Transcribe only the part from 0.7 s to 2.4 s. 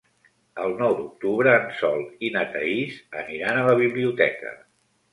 nou d'octubre en Sol i